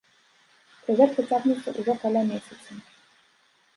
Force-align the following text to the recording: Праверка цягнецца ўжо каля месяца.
Праверка 0.87 1.21
цягнецца 1.31 1.69
ўжо 1.79 1.91
каля 2.07 2.21
месяца. 2.31 2.71